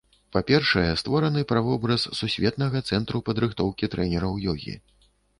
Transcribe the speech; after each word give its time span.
Па-першае, 0.35 0.85
створаны 1.01 1.41
правобраз 1.51 2.05
сусветнага 2.19 2.81
цэнтру 2.89 3.21
падрыхтоўкі 3.27 3.91
трэнераў 3.95 4.33
ёгі. 4.55 4.75